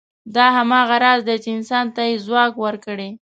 دا 0.35 0.45
هماغه 0.57 0.97
راز 1.03 1.21
دی، 1.27 1.37
چې 1.43 1.49
انسان 1.57 1.85
ته 1.95 2.01
یې 2.09 2.15
ځواک 2.25 2.53
ورکړی. 2.63 3.09